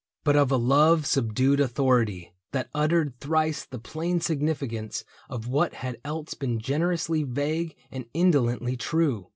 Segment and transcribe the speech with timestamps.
[0.23, 5.99] But of a love subdued authority That uttered thrice the plain significance Of what had
[6.03, 9.29] else been generously vague And indolently true.